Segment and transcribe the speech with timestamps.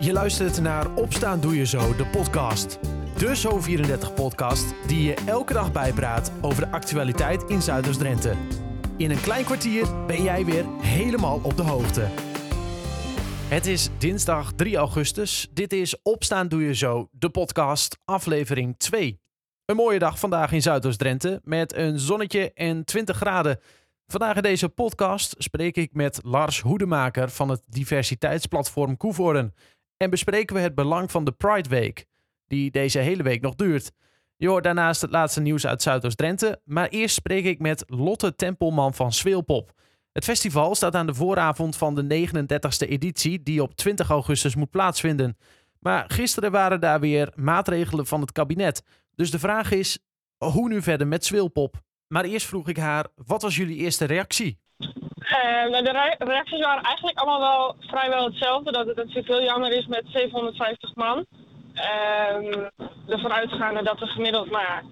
[0.00, 2.78] Je luistert naar Opstaan Doe Je Zo, de podcast.
[3.16, 8.34] De Zo34-podcast die je elke dag bijpraat over de actualiteit in Zuiders-Drenthe.
[8.96, 12.08] In een klein kwartier ben jij weer helemaal op de hoogte.
[13.48, 15.48] Het is dinsdag 3 augustus.
[15.52, 19.20] Dit is Opstaan Doe Je Zo, de podcast, aflevering 2.
[19.64, 23.60] Een mooie dag vandaag in Zuidoost-Drenthe met een zonnetje en 20 graden.
[24.06, 29.54] Vandaag in deze podcast spreek ik met Lars Hoedemaker van het diversiteitsplatform Koevoorden.
[29.98, 32.06] En bespreken we het belang van de Pride Week,
[32.46, 33.92] die deze hele week nog duurt.
[34.36, 36.60] Je hoort daarnaast het laatste nieuws uit Zuidoost-Drenthe.
[36.64, 39.72] Maar eerst spreek ik met Lotte Tempelman van Zweelpop.
[40.12, 44.70] Het festival staat aan de vooravond van de 39e editie, die op 20 augustus moet
[44.70, 45.36] plaatsvinden.
[45.78, 48.82] Maar gisteren waren daar weer maatregelen van het kabinet.
[49.14, 49.98] Dus de vraag is,
[50.36, 51.82] hoe nu verder met Zweelpop?
[52.08, 54.58] Maar eerst vroeg ik haar, wat was jullie eerste reactie?
[55.28, 58.72] Uh, nou, de re reacties waren eigenlijk allemaal wel vrijwel hetzelfde.
[58.72, 61.26] Dat het natuurlijk heel jammer is met 750 man.
[61.74, 62.66] Uh,
[63.08, 64.82] ervan uitgaande dat er gemiddeld nou ja,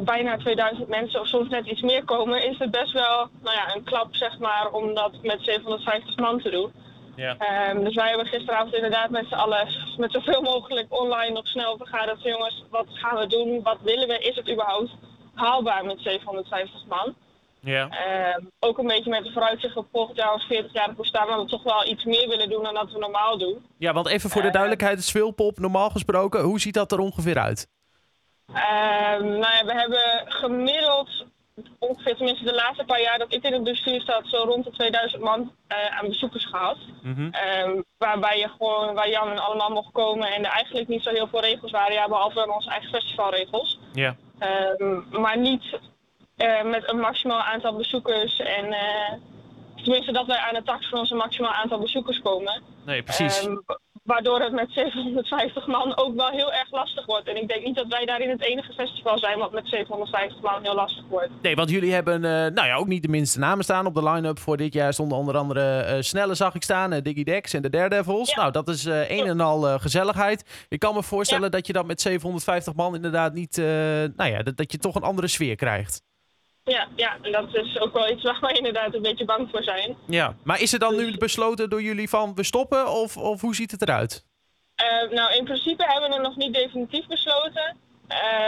[0.00, 3.74] bijna 2000 mensen of soms net iets meer komen, is het best wel nou ja,
[3.74, 6.72] een klap zeg maar, om dat met 750 man te doen.
[7.16, 7.36] Ja.
[7.70, 11.76] Um, dus wij hebben gisteravond inderdaad met z'n allen met zoveel mogelijk online nog snel
[11.76, 12.22] vergaderd.
[12.22, 13.62] Jongens, wat gaan we doen?
[13.62, 14.18] Wat willen we?
[14.18, 14.90] Is het überhaupt
[15.34, 17.14] haalbaar met 750 man?
[17.64, 17.88] Ja.
[18.36, 21.38] Um, ook een beetje met de vooruitzicht op volgend jaar als 40 jaar bestaan, maar
[21.38, 23.66] we toch wel iets meer willen doen dan dat we normaal doen.
[23.78, 27.38] Ja, want even voor de duidelijkheid, het Swilpop, normaal gesproken, hoe ziet dat er ongeveer
[27.38, 27.68] uit?
[28.48, 31.26] Um, nou ja, we hebben gemiddeld
[31.78, 34.70] ongeveer tenminste de laatste paar jaar dat ik in het bestuur sta, zo rond de
[34.70, 36.78] 2000 man uh, aan bezoekers gehad.
[37.02, 37.34] Mm -hmm.
[37.66, 41.10] um, waarbij je gewoon, waar Jan en allemaal mocht komen en er eigenlijk niet zo
[41.10, 43.78] heel veel regels waren, ja, behalve onze eigen festivalregels.
[43.92, 44.16] Ja.
[44.78, 45.78] Um, maar niet
[46.64, 49.12] met een maximaal aantal bezoekers en uh,
[49.82, 52.62] tenminste dat wij aan de tax van onze maximaal aantal bezoekers komen.
[52.84, 53.44] Nee, precies.
[53.44, 53.64] Um,
[54.04, 57.28] waardoor het met 750 man ook wel heel erg lastig wordt.
[57.28, 60.62] En ik denk niet dat wij daarin het enige festival zijn wat met 750 man
[60.62, 61.30] heel lastig wordt.
[61.42, 64.10] Nee, want jullie hebben uh, nou ja, ook niet de minste namen staan op de
[64.10, 64.92] line-up voor dit jaar.
[64.92, 68.30] Stonden onder andere uh, Snelle zag ik staan, uh, Diggy Dex en de Daredevils.
[68.30, 68.40] Ja.
[68.40, 70.66] Nou, dat is een en al gezelligheid.
[70.68, 71.50] Ik kan me voorstellen ja.
[71.50, 73.56] dat je dat met 750 man inderdaad niet,
[74.16, 76.02] nou ja, dat, dat je toch een andere sfeer krijgt.
[76.64, 79.62] Ja, ja, en dat is ook wel iets waar wij inderdaad een beetje bang voor
[79.62, 79.96] zijn.
[80.06, 83.54] Ja, maar is er dan nu besloten door jullie van we stoppen of, of hoe
[83.54, 84.24] ziet het eruit?
[84.82, 87.76] Uh, nou, in principe hebben we het nog niet definitief besloten.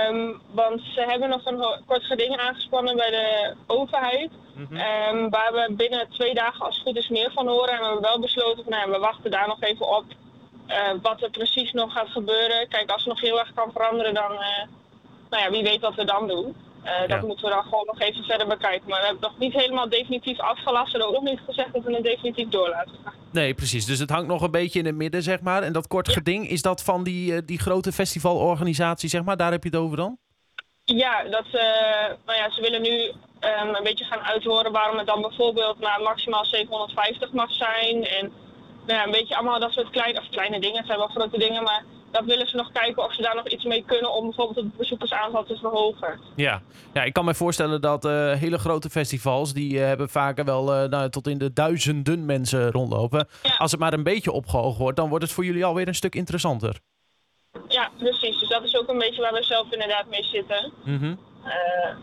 [0.08, 4.30] Um, want ze hebben nog een kort geding aangespannen bij de overheid.
[4.54, 4.76] Mm -hmm.
[4.76, 7.72] um, waar we binnen twee dagen als het goed is meer van horen.
[7.72, 10.04] En we hebben wel besloten van nou, we wachten daar nog even op
[10.68, 12.68] uh, wat er precies nog gaat gebeuren.
[12.68, 14.64] Kijk, als het nog heel erg kan veranderen, dan uh,
[15.30, 16.56] nou ja, wie weet wat we dan doen.
[16.86, 17.06] Uh, ja.
[17.06, 18.88] Dat moeten we dan gewoon nog even verder bekijken.
[18.88, 20.94] Maar we hebben het nog niet helemaal definitief afgelast.
[20.94, 23.14] En ook nog niet gezegd dat we het definitief door laten gaan.
[23.32, 23.84] Nee, precies.
[23.84, 25.62] Dus het hangt nog een beetje in het midden, zeg maar.
[25.62, 26.12] En dat kort ja.
[26.12, 29.36] geding, is dat van die, uh, die grote festivalorganisatie, zeg maar?
[29.36, 30.18] Daar heb je het over dan?
[30.84, 31.62] Ja, dat, uh,
[32.26, 36.00] nou ja, ze willen nu um, een beetje gaan uithoren waarom het dan bijvoorbeeld maar
[36.02, 38.04] maximaal 750 mag zijn.
[38.04, 38.32] En
[38.86, 40.76] nou ja, een beetje allemaal dat soort kleine, of kleine dingen.
[40.76, 41.84] Het zijn wel grote dingen, maar
[42.16, 44.76] dat willen ze nog kijken of ze daar nog iets mee kunnen om bijvoorbeeld het
[44.76, 46.20] bezoekersaantal te verhogen.
[46.36, 46.62] Ja,
[46.94, 50.82] ja ik kan me voorstellen dat uh, hele grote festivals, die uh, hebben vaker wel
[50.82, 53.28] uh, nou, tot in de duizenden mensen rondlopen.
[53.42, 53.56] Ja.
[53.56, 56.14] Als het maar een beetje opgehoogd wordt, dan wordt het voor jullie alweer een stuk
[56.14, 56.80] interessanter.
[57.68, 58.38] Ja, precies.
[58.38, 60.72] Dus dat is ook een beetje waar we zelf inderdaad mee zitten.
[60.84, 61.18] Mm -hmm.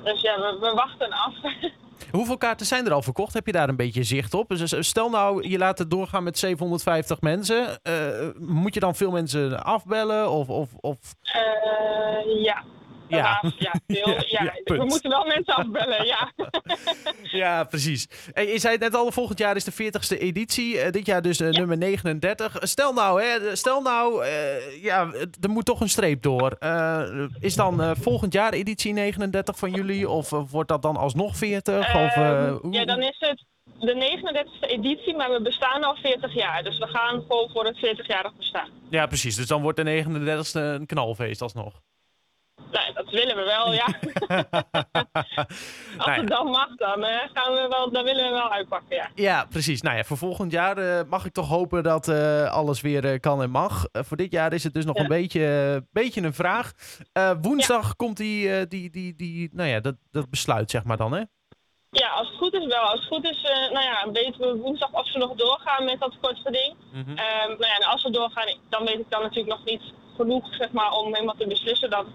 [0.04, 1.34] dus ja, we, we wachten af.
[2.12, 3.34] Hoeveel kaarten zijn er al verkocht?
[3.34, 4.50] Heb je daar een beetje zicht op?
[4.50, 7.80] Dus stel nou, je laat het doorgaan met 750 mensen.
[7.84, 10.30] Uh, moet je dan veel mensen afbellen?
[10.30, 10.98] Of, of, of...
[11.24, 12.64] Uh, ja.
[13.08, 13.44] Ja.
[13.58, 16.32] Ja, ja, ja we moeten wel mensen afbellen, ja.
[17.42, 18.08] ja, precies.
[18.34, 20.76] En je zei het net al, volgend jaar is de 40ste editie.
[20.76, 21.60] Uh, dit jaar dus uh, ja.
[21.60, 22.58] nummer 39.
[22.60, 25.12] Stel nou, hè, stel nou, uh, ja,
[25.42, 26.58] er moet toch een streep door.
[27.40, 30.10] is dan volgend jaar editie 39 van jullie?
[30.10, 31.96] Of wordt dat dan alsnog 40?
[31.96, 32.72] Of, hoe...
[32.72, 33.46] Ja, dan is het
[33.80, 34.20] de
[34.64, 36.64] 39e editie, maar we bestaan al 40 jaar.
[36.64, 38.70] Dus we gaan vol voor het 40-jarig bestaan.
[38.90, 39.36] Ja, precies.
[39.36, 41.82] Dus dan wordt de 39e een knalfeest alsnog.
[42.74, 43.86] Nee, dat willen we wel, ja.
[45.98, 49.10] Als het dan mag, dan, uh, gaan we wel, dan willen we wel uitpakken, ja.
[49.16, 49.82] Ja, precies.
[49.82, 53.42] Nou ja, voor volgend jaar uh, mag ik toch hopen dat uh, alles weer kan
[53.42, 53.86] en mag.
[53.92, 56.72] voor dit jaar is het dus nog een beetje, beetje een vraag.
[57.42, 61.24] woensdag komt die, die, die, die, nou ja, dat, dat besluit, zeg maar dan, hè?
[61.90, 62.82] Ja, als het goed is wel.
[62.82, 63.42] Als het goed is,
[63.72, 66.76] nou ja, weten we woensdag of ze nog doorgaan met dat kortgeding.
[66.94, 67.10] Mm -hmm.
[67.10, 70.56] um, nou ja, en als ze doorgaan, dan weet ik dan natuurlijk nog niet genoeg,
[70.56, 72.06] zeg maar, om helemaal te beslissen dat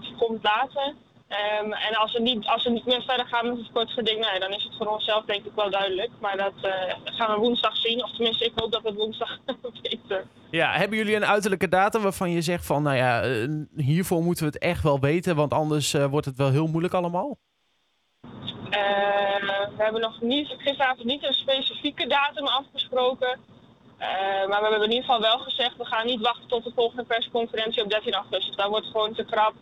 [0.00, 0.94] dat komt later.
[1.32, 4.40] Ehm, en als we, niet, als we niet meer verder gaan met het sportgeding, nee,
[4.40, 6.10] dan is het voor onszelf denk ik wel duidelijk.
[6.20, 6.72] Maar dat uh,
[7.04, 8.02] gaan we woensdag zien.
[8.04, 9.38] Of tenminste, ik hoop dat het woensdag
[9.82, 10.28] weten.
[10.50, 14.44] Ja, hebben jullie een uiterlijke datum waarvan je zegt van, nou ja, uh, hiervoor moeten
[14.44, 17.38] we het echt wel weten, want anders uh, wordt het wel heel moeilijk allemaal?
[19.76, 23.38] we hebben nog niet, gisteravond niet een specifieke datum afgesproken.
[24.48, 27.04] maar we hebben in ieder geval wel gezegd, we gaan niet wachten tot de volgende
[27.04, 28.56] persconferentie op 13 augustus.
[28.56, 29.54] Dat wordt gewoon te krap.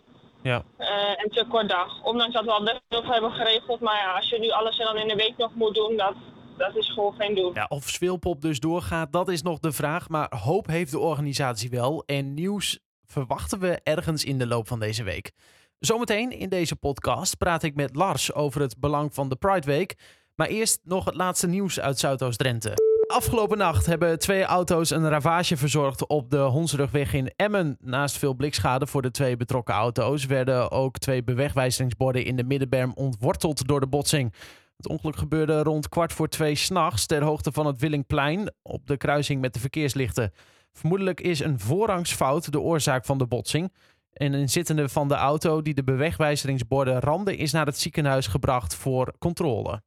[0.43, 0.63] Ja.
[0.79, 0.87] Uh,
[1.23, 2.03] en te kort dag.
[2.03, 3.79] Ondanks dat we al best veel hebben geregeld.
[3.79, 6.15] Maar ja, als je nu alles dan in de week nog moet doen, dat,
[6.57, 7.51] dat is gewoon geen doen.
[7.53, 10.09] Ja, of Swilpop dus doorgaat, dat is nog de vraag.
[10.09, 12.03] Maar hoop heeft de organisatie wel.
[12.05, 15.31] En nieuws verwachten we ergens in de loop van deze week.
[15.79, 19.95] Zometeen in deze podcast praat ik met Lars over het belang van de Pride Week.
[20.35, 22.90] Maar eerst nog het laatste nieuws uit Zuidoost-Drenthe.
[23.11, 27.77] Afgelopen nacht hebben twee auto's een ravage verzorgd op de Honsrugweg in Emmen.
[27.79, 32.91] Naast veel blikschade voor de twee betrokken auto's werden ook twee bewegwijzeringsborden in de middenberm
[32.95, 34.33] ontworteld door de botsing.
[34.77, 38.97] Het ongeluk gebeurde rond kwart voor twee s'nachts ter hoogte van het Willingplein op de
[38.97, 40.33] kruising met de verkeerslichten.
[40.73, 43.73] Vermoedelijk is een voorrangsfout de oorzaak van de botsing.
[44.13, 48.75] En een zittende van de auto die de bewegwijzeringsborden ramde is naar het ziekenhuis gebracht
[48.75, 49.81] voor controle.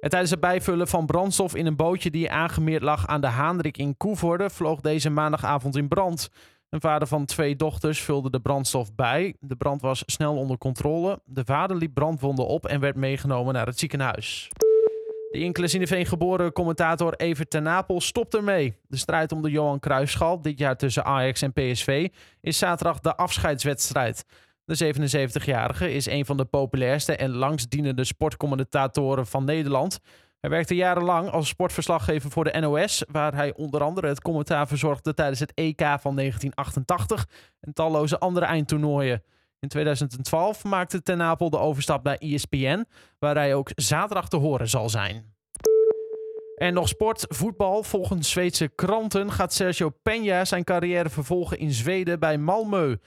[0.00, 3.78] En tijdens het bijvullen van brandstof in een bootje die aangemeerd lag aan de Haandrik
[3.78, 6.30] in Koevoorde vloog deze maandagavond in brand.
[6.70, 9.36] Een vader van twee dochters vulde de brandstof bij.
[9.40, 11.20] De brand was snel onder controle.
[11.24, 14.50] De vader liep brandwonden op en werd meegenomen naar het ziekenhuis.
[15.30, 18.74] De in Klesineveen geboren commentator Evert ten Napel stopt ermee.
[18.88, 22.08] De strijd om de Johan Cruijffschal, dit jaar tussen Ajax en PSV,
[22.40, 24.24] is zaterdag de afscheidswedstrijd.
[24.68, 30.00] De 77-jarige is een van de populairste en langstdienende sportcommentatoren van Nederland.
[30.40, 35.14] Hij werkte jarenlang als sportverslaggever voor de NOS, waar hij onder andere het commentaar verzorgde
[35.14, 37.26] tijdens het EK van 1988
[37.60, 39.22] en talloze andere eindtoernooien.
[39.60, 42.86] In 2012 maakte Ten Napel de overstap naar ESPN,
[43.18, 45.34] waar hij ook zaterdag te horen zal zijn.
[46.56, 47.82] En nog sport, voetbal.
[47.82, 53.00] Volgens Zweedse kranten gaat Sergio Peña zijn carrière vervolgen in Zweden bij Malmö.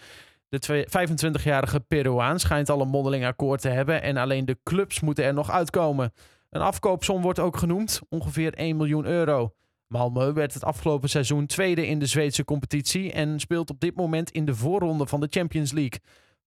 [0.52, 5.24] De 25-jarige Peruaan schijnt al een mondeling akkoord te hebben en alleen de clubs moeten
[5.24, 6.14] er nog uitkomen.
[6.50, 9.54] Een afkoopsom wordt ook genoemd, ongeveer 1 miljoen euro.
[9.88, 14.32] Malmö werd het afgelopen seizoen tweede in de Zweedse competitie en speelt op dit moment
[14.32, 16.00] in de voorronde van de Champions League.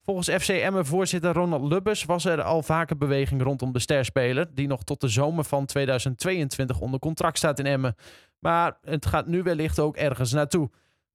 [0.02, 4.82] Volgens FC Emmen-voorzitter Ronald Lubbers was er al vaker beweging rondom de sterspeler, die nog
[4.82, 7.94] tot de zomer van 2022 onder contract staat in Emmen.
[8.38, 10.70] Maar het gaat nu wellicht ook ergens naartoe.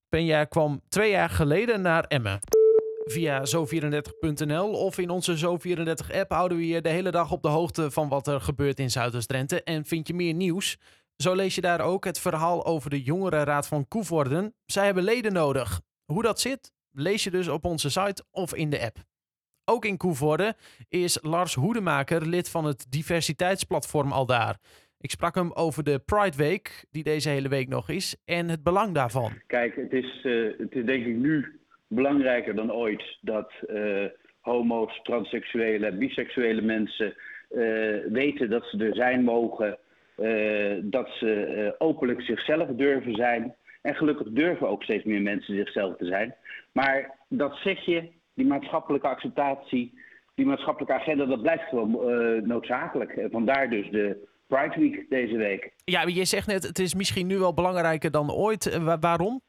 [0.07, 2.39] Penja kwam twee jaar geleden naar Emmen
[3.12, 7.92] via zo34.nl of in onze Zo34-app houden we je de hele dag op de hoogte
[7.92, 9.64] van wat er gebeurt in Zuidoost-Drenthe.
[9.64, 10.78] En vind je meer nieuws?
[11.16, 14.54] Zo lees je daar ook het verhaal over de Jongerenraad van Koevoorden.
[14.66, 15.82] Zij hebben leden nodig.
[16.06, 18.98] Hoe dat zit, lees je dus op onze site of in de app.
[19.66, 20.56] Ook in Koevoorde
[20.90, 24.58] is Lars Hoedemaker lid van het diversiteitsplatform Aldaar.
[25.00, 28.64] Ik sprak hem over de Pride Week, die deze hele week nog is, en het
[28.64, 29.32] belang daarvan.
[29.48, 34.06] Kijk, het is, uh, het is denk ik nu belangrijker dan ooit dat uh,
[34.39, 37.13] homo's, transseksuele, biseksuele mensen
[37.50, 39.77] uh, weten dat ze er zijn mogen.
[40.18, 43.56] Uh, dat ze openlijk zichzelf durven zijn.
[43.81, 46.36] En gelukkig durven ook steeds meer mensen zichzelf te zijn.
[46.71, 50.00] Maar dat zeg je, die maatschappelijke acceptatie,
[50.36, 51.91] die maatschappelijke agenda, dat blijft gewoon
[52.47, 53.12] noodzakelijk.
[53.12, 55.71] En vandaar dus de Pride Week deze week.
[55.86, 58.80] Ja, je zegt net, het is misschien nu wel belangrijker dan ooit.
[59.00, 59.41] waarom?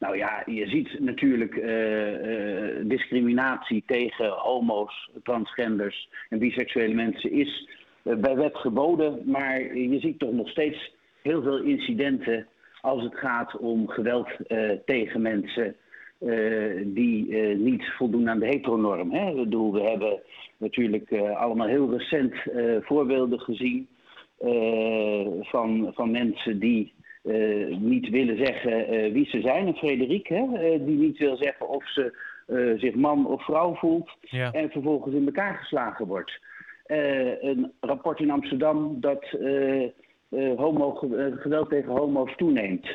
[0.00, 7.68] Nou ja, je ziet natuurlijk uh, discriminatie tegen homo's, transgenders en biseksuele mensen is
[8.04, 9.22] uh, bij wet geboden.
[9.24, 12.46] Maar je ziet toch nog steeds heel veel incidenten
[12.80, 14.28] als het gaat om geweld
[14.84, 15.76] tegen mensen
[16.84, 19.12] die niet voldoen aan de heteronorm.
[19.12, 19.30] Hè?
[19.30, 20.20] Ik we hebben
[20.56, 22.34] natuurlijk allemaal heel recent
[22.80, 23.88] voorbeelden gezien
[25.42, 29.66] van, van mensen die uh, niet willen zeggen uh, wie ze zijn.
[29.66, 32.28] En Frederik, hè, uh, die niet wil zeggen of ze
[32.76, 34.10] zich man of vrouw voelt.
[34.20, 34.52] Ja.
[34.52, 36.40] En vervolgens in elkaar geslagen wordt.
[36.86, 39.24] een rapport in Amsterdam dat
[40.56, 40.94] homo,
[41.36, 42.86] geweld tegen homo's toeneemt.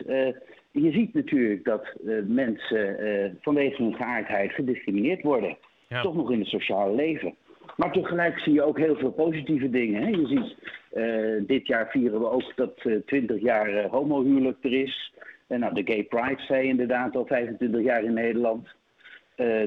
[0.72, 1.94] je ziet natuurlijk dat
[2.27, 2.98] mensen
[3.41, 5.58] vanwege hun geaardheid gediscrimineerd worden.
[5.88, 6.01] Ja.
[6.01, 7.36] Toch nog in het sociale leven.
[7.77, 10.01] Maar tegelijk zie je ook heel veel positieve dingen.
[10.01, 10.10] Hè?
[10.10, 10.55] Je ziet,
[10.93, 15.13] uh, dit jaar vieren we ook dat uh, 20 jaar uh, homohuwelijk er is.
[15.48, 18.67] En nou, de Gay Pride zei inderdaad al 25 jaar in Nederland.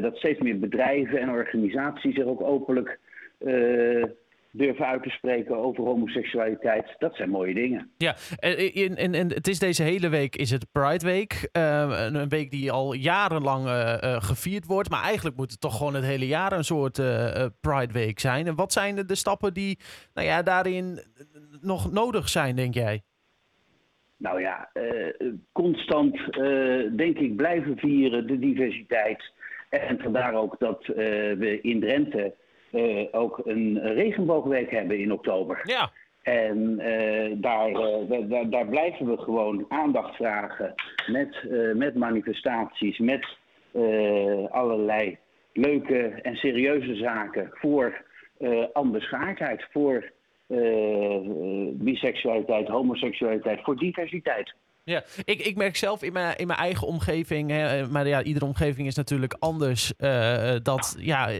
[0.01, 2.99] dat steeds meer bedrijven en organisaties zich ook openlijk
[4.59, 6.95] durven uit te spreken over homoseksualiteit.
[6.99, 7.91] Dat zijn mooie dingen.
[7.97, 11.49] Ja, en, en, en het is deze hele week is het Pride Week.
[11.53, 14.91] Uh, een week die al jarenlang uh, gevierd wordt.
[14.91, 18.47] Maar eigenlijk moet het toch gewoon het hele jaar een soort uh, Pride Week zijn.
[18.47, 19.79] En wat zijn de stappen die
[20.15, 20.99] nou ja, daarin
[21.61, 23.03] nog nodig zijn, denk jij?
[24.17, 24.71] Nou ja,
[25.53, 26.35] constant
[26.97, 29.33] denk ik blijven vieren de diversiteit.
[29.71, 32.35] En vandaar ook dat we in Drenthe
[32.73, 35.61] uh, ook een regenboogweek hebben in oktober.
[35.65, 35.91] Ja.
[36.23, 40.75] En uh, daar, uh, daar, daar, blijven we gewoon aandacht vragen
[41.07, 43.27] met, met manifestaties, met
[44.51, 45.19] allerlei
[45.53, 48.05] leuke en serieuze zaken voor
[48.73, 50.13] anderschaardheid, voor
[51.73, 54.55] biseksualiteit, homoseksualiteit, voor diversiteit.
[54.85, 58.45] Ja, ik, ik merk zelf in mijn, in mijn eigen omgeving, hè, maar ja, iedere
[58.45, 59.93] omgeving is natuurlijk anders,
[60.63, 61.31] dat ja,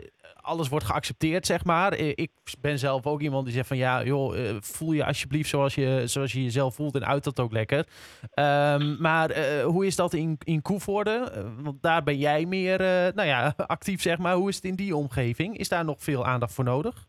[0.49, 1.93] alles wordt geaccepteerd, zeg maar.
[1.93, 5.49] Eh, ik ben zelf ook iemand die zegt van ja, joh, eh, voel je alsjeblieft
[5.49, 7.79] zoals je, zoals je jezelf voelt en uit dat ook lekker.
[7.79, 11.47] Um, maar uh, hoe is dat in, in Koevoorde?
[11.63, 12.79] want daar ben jij meer
[13.15, 14.35] nou ja, actief, zeg maar.
[14.35, 15.59] Hoe is het in die omgeving?
[15.59, 17.07] Is daar nog veel aandacht voor nodig?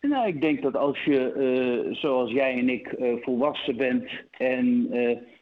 [0.00, 4.88] Nou, ik denk dat als je, zoals jij en ik, volwassen bent en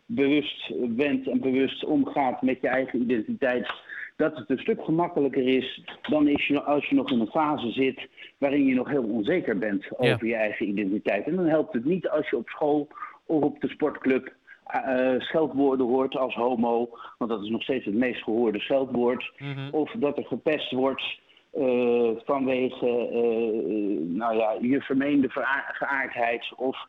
[0.06, 3.72] bewust bent en bewust omgaat met je eigen identiteit
[4.16, 7.70] dat het een stuk gemakkelijker is dan is je, als je nog in een fase
[7.70, 8.08] zit
[8.38, 11.26] waarin je nog heel onzeker bent over je eigen identiteit.
[11.26, 12.88] En dan helpt het niet als je op school
[13.26, 14.34] of op de sportclub
[14.74, 19.32] uh, scheldwoorden hoort als homo, want dat is nog steeds het meest gehoorde scheldwoord.
[19.38, 19.68] Mhm.
[19.70, 21.20] Of dat er gepest wordt
[21.58, 25.28] uh, vanwege uh, nou ja, je vermeende
[25.72, 26.52] geaardheid.
[26.56, 26.88] Of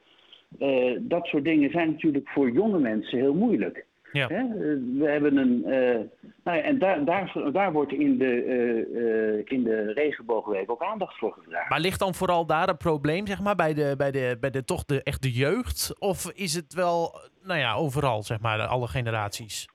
[0.99, 3.85] dat soort dingen zijn natuurlijk voor jonge mensen heel moeilijk.
[4.17, 4.27] Ja.
[4.27, 5.63] We hebben een.
[5.65, 5.99] Uh,
[6.43, 11.17] nou ja, en daar, daar, daar wordt in de, uh, in de regenboogweek ook aandacht
[11.17, 11.69] voor gevraagd.
[11.69, 14.63] Maar ligt dan vooral daar een probleem, zeg maar, bij de, bij de, bij de
[14.63, 15.95] toch de echte jeugd?
[15.99, 19.67] Of is het wel, nou ja, overal, zeg maar, alle generaties?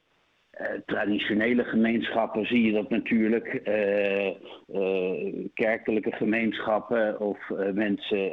[0.87, 3.62] traditionele gemeenschappen zie je dat natuurlijk.
[5.54, 7.38] kerkelijke gemeenschappen of
[7.75, 8.30] mensen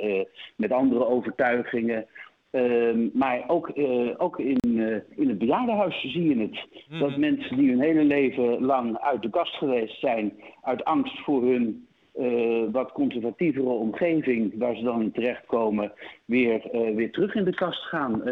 [0.55, 2.05] met andere overtuigingen.
[2.51, 6.67] Ehm, maar ook, uh, ook in, uh, in het bejaardenhuis zie je het.
[6.89, 6.99] Mhm.
[6.99, 11.43] Dat mensen die hun hele leven lang uit de kast geweest zijn, uit angst voor
[11.43, 11.87] hun
[12.19, 15.91] uh, wat conservatievere omgeving, waar ze dan in terechtkomen,
[16.25, 16.61] weer,
[16.95, 18.23] weer terug in de kast gaan.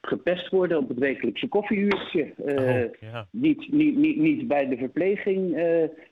[0.00, 2.32] gepest worden op het wekelijkse koffieuurtje.
[2.36, 5.54] Oh, niet, niet, niet, niet bij de verpleging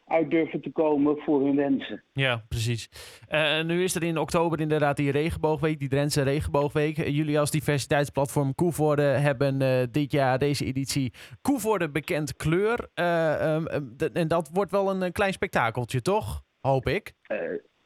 [0.07, 2.03] uit durven te komen voor hun wensen.
[2.13, 2.89] Ja, precies.
[3.65, 6.97] Nu is er in oktober inderdaad die regenboogweek, die Drentse regenboogweek.
[7.09, 9.59] Jullie als diversiteitsplatform Koevoorde hebben
[9.93, 12.89] dit jaar deze editie Koevoorde bekend kleur.
[12.95, 13.67] Uh, um,
[14.13, 16.43] en dat wordt wel een, klein spektakeltje, toch?
[16.69, 17.13] Hoop ik.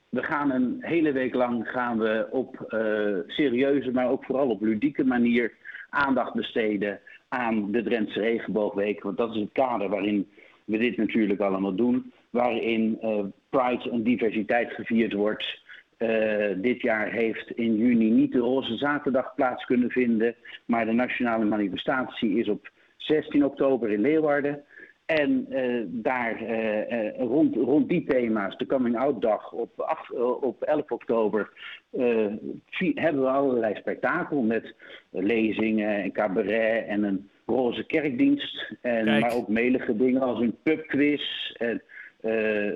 [0.09, 2.65] we gaan een hele week lang gaan we op
[3.27, 5.53] serieuze, maar ook vooral op ludieke manier
[5.91, 9.03] aandacht besteden aan de Drentse regenboogweek.
[9.03, 10.31] Want dat is het kader waarin
[10.65, 12.13] we dit natuurlijk allemaal doen.
[12.31, 15.61] Waarin uh, Pride en diversiteit gevierd wordt.
[16.57, 20.35] Dit jaar heeft in juni niet de Roze Zaterdag plaats kunnen vinden.
[20.65, 24.65] Maar de nationale manifestatie is op 16 oktober in Leeuwarden.
[25.19, 30.63] En uh, daar uh, rond, rond die thema's, de Coming Out Dag op, 8, op
[30.63, 31.51] 11 oktober,
[32.95, 34.75] hebben we allerlei spektakel met
[35.11, 38.75] lezingen en cabaret en een roze kerkdienst.
[38.81, 41.83] En, maar ook melige dingen als een pubquiz en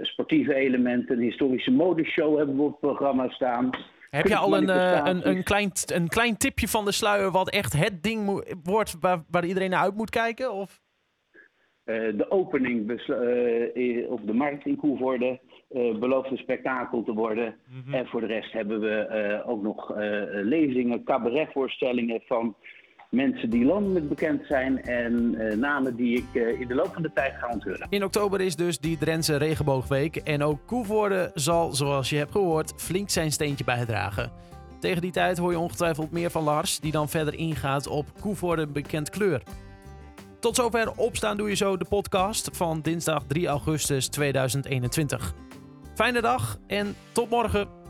[0.03, 1.17] sportieve elementen.
[1.17, 3.71] Een historische modeshow hebben we op het programma staan.
[4.11, 4.69] Heb je al een,
[5.09, 9.25] een, een, klein, een klein tipje van de sluier wat echt het ding wordt waar,
[9.31, 10.53] waar iedereen naar uit moet kijken?
[10.53, 10.85] Of?
[11.87, 12.91] Uh, de opening
[14.09, 15.41] op de markt in Koevoorde
[16.01, 17.55] belooft een spektakel te worden.
[17.69, 17.95] Mm -hmm.
[17.95, 19.93] En voor de rest hebben we ook nog
[20.43, 22.57] lezingen, cabaretvoorstellingen van
[23.11, 27.03] mensen die landelijk bekend zijn en uh, namen die ik uh, in de loop van
[27.03, 27.87] de tijd ga onthullen.
[27.91, 32.73] In oktober is dus die Drentse Regenboogweek en ook Koevoorde zal, zoals je hebt gehoord,
[32.77, 34.31] flink zijn steentje bijdragen.
[34.81, 38.67] Tegen die tijd hoor je ongetwijfeld meer van Lars, die dan verder ingaat op Koevoorde
[38.67, 39.43] bekend kleur.
[40.41, 45.35] Tot zover Opstaan Doe Je Zo, de podcast van dinsdag 3 augustus 2021.
[45.95, 47.86] Fijne dag en tot morgen.